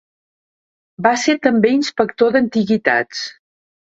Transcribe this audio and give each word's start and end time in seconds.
Va 1.07 1.09
ser 1.23 1.35
també 1.43 1.73
inspector 1.75 2.33
d'antiguitats. 2.37 3.21